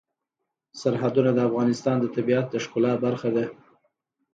[0.79, 3.45] سرحدونه د افغانستان د طبیعت د ښکلا برخه ده.